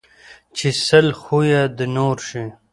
ـ 0.29 0.55
چې 0.57 0.67
سل 0.87 1.07
خويه 1.21 1.63
د 1.77 1.79
نور 1.95 2.17
شي 2.27 2.43